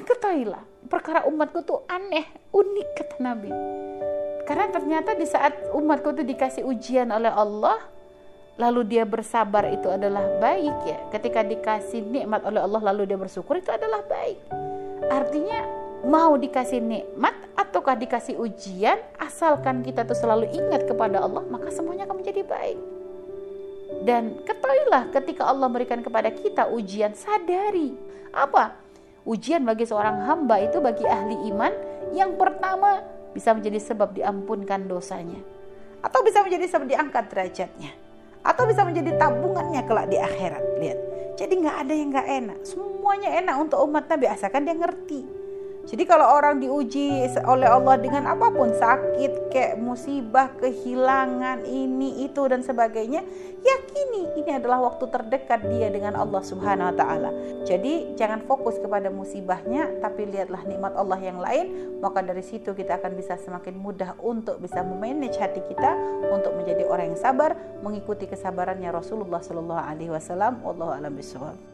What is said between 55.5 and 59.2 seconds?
dia dengan Allah Subhanahu wa taala. Jadi jangan fokus kepada